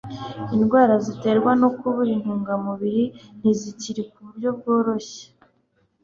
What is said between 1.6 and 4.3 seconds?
no kubura intungamubiri ntizikira mu